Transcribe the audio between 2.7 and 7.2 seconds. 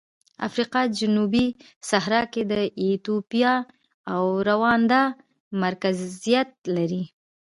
ایتوپیا او روندا مرکزیت لري.